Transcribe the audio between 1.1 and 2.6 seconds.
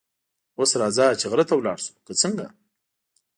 چې غره ته ولاړ شو، که څنګه؟